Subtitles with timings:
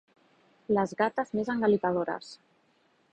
[0.77, 2.31] Les gates més engalipadores.